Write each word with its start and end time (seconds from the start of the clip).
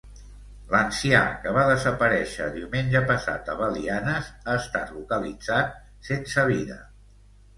L'ancià 0.69 1.19
que 1.41 1.51
va 1.57 1.65
desaparèixer 1.71 2.47
diumenge 2.55 3.01
passat 3.11 3.51
a 3.53 3.57
Belianes 3.59 4.31
ha 4.39 4.57
estat 4.63 4.95
localitzat 4.97 5.75
sense 6.11 6.47
vida. 6.53 6.79